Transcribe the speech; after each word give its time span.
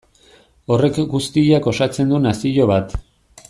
Horrek 0.75 0.97
guztiak 1.11 1.69
osatzen 1.73 2.13
du 2.15 2.23
nazio 2.27 2.67
bat. 2.75 3.01